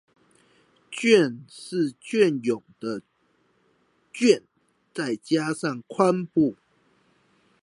[0.91, 1.13] 「寯」
[1.47, 3.03] 是雋永的
[4.13, 4.41] 「雋」
[4.91, 6.57] 再加上「宀」部